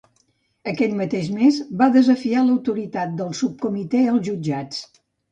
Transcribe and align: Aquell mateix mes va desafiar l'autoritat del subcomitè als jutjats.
Aquell 0.69 0.93
mateix 0.99 1.27
mes 1.33 1.59
va 1.81 1.87
desafiar 1.95 2.41
l'autoritat 2.47 3.13
del 3.19 3.29
subcomitè 3.41 4.01
als 4.15 4.23
jutjats. 4.31 4.81